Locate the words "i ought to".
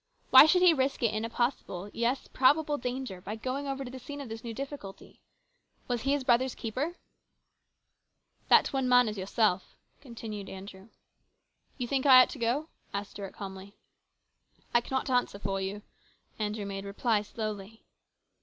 12.07-12.39